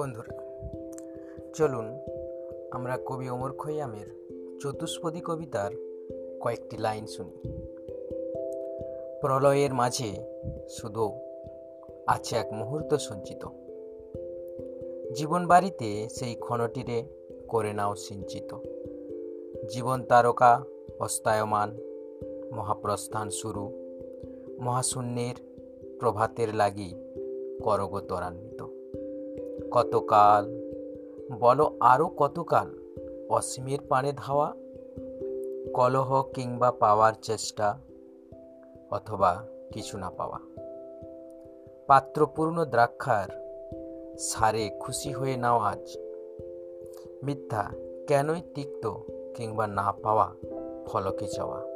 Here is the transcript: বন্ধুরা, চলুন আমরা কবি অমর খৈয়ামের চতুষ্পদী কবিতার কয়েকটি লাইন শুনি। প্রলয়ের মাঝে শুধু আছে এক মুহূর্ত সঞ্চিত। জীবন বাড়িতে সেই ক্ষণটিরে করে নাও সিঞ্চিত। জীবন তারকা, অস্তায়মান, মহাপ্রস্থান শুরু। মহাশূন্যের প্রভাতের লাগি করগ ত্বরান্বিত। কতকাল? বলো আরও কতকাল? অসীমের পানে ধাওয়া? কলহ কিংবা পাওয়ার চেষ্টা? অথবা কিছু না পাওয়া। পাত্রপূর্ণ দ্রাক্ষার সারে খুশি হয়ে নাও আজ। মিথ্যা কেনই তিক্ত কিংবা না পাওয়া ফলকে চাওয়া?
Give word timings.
বন্ধুরা, 0.00 0.36
চলুন 1.54 1.98
আমরা 2.70 2.98
কবি 3.06 3.28
অমর 3.28 3.52
খৈয়ামের 3.52 4.06
চতুষ্পদী 4.60 5.20
কবিতার 5.20 5.70
কয়েকটি 6.40 6.76
লাইন 6.76 7.06
শুনি। 7.06 7.42
প্রলয়ের 9.20 9.74
মাঝে 9.74 10.10
শুধু 10.68 11.10
আছে 12.06 12.36
এক 12.36 12.52
মুহূর্ত 12.52 12.94
সঞ্চিত। 12.94 13.46
জীবন 15.14 15.46
বাড়িতে 15.46 16.08
সেই 16.08 16.34
ক্ষণটিরে 16.34 17.02
করে 17.48 17.72
নাও 17.72 17.94
সিঞ্চিত। 17.94 18.56
জীবন 19.70 20.02
তারকা, 20.02 20.64
অস্তায়মান, 20.98 21.76
মহাপ্রস্থান 22.52 23.30
শুরু। 23.30 23.72
মহাশূন্যের 24.60 25.34
প্রভাতের 26.00 26.54
লাগি 26.54 26.94
করগ 27.62 28.00
ত্বরান্বিত। 28.08 28.49
কতকাল? 29.70 30.60
বলো 31.40 31.76
আরও 31.80 32.06
কতকাল? 32.08 32.78
অসীমের 33.28 33.78
পানে 33.88 34.12
ধাওয়া? 34.16 34.54
কলহ 35.74 36.22
কিংবা 36.22 36.70
পাওয়ার 36.70 37.12
চেষ্টা? 37.22 37.78
অথবা 38.90 39.44
কিছু 39.72 39.98
না 39.98 40.10
পাওয়া। 40.10 40.38
পাত্রপূর্ণ 41.86 42.64
দ্রাক্ষার 42.64 43.28
সারে 44.18 44.70
খুশি 44.80 45.12
হয়ে 45.12 45.36
নাও 45.36 45.58
আজ। 45.58 45.98
মিথ্যা 47.22 47.70
কেনই 48.06 48.40
তিক্ত 48.54 48.92
কিংবা 49.34 49.66
না 49.66 49.92
পাওয়া 50.02 50.34
ফলকে 50.86 51.26
চাওয়া? 51.28 51.69